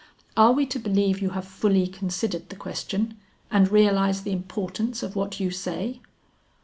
Are 0.35 0.51
we 0.51 0.65
to 0.65 0.79
believe 0.79 1.21
you 1.21 1.29
have 1.37 1.47
fully 1.47 1.85
considered 1.85 2.49
the 2.49 2.55
question, 2.55 3.17
and 3.51 3.69
realize 3.71 4.23
the 4.23 4.31
importance 4.31 5.03
of 5.03 5.15
what 5.15 5.39
you 5.39 5.51
say?" 5.51 6.01